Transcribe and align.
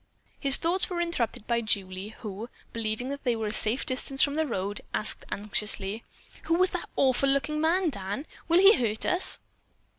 His 0.39 0.57
thoughts 0.57 0.89
were 0.89 0.99
interrupted 0.99 1.45
by 1.45 1.61
Julie, 1.61 2.09
who, 2.21 2.49
believing 2.73 3.09
that 3.09 3.23
they 3.23 3.35
were 3.35 3.45
a 3.45 3.53
safe 3.53 3.85
distance 3.85 4.23
from 4.23 4.33
the 4.33 4.47
road, 4.47 4.81
asked 4.95 5.23
anxiously, 5.31 6.03
"Who 6.45 6.55
was 6.55 6.71
the 6.71 6.83
awful 6.95 7.29
looking 7.29 7.61
man, 7.61 7.91
Dan? 7.91 8.25
Will 8.47 8.57
he 8.59 8.73
hurt 8.73 9.05
us?" 9.05 9.37